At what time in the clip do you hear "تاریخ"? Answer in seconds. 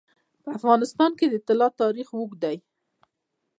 1.81-2.07